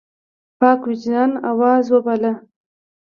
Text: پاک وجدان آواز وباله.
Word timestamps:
پاک 0.59 0.79
وجدان 0.89 1.31
آواز 1.51 1.85
وباله. 1.93 2.31